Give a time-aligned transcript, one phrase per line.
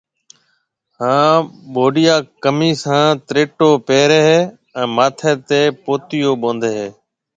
[0.99, 1.37] ھان
[1.73, 4.39] بوڊيا کميس ھان تريٽو پيري ھيَََ
[4.75, 6.87] ھان ماٿَي تي پوتيو ٻوندھيَََ ھيَََ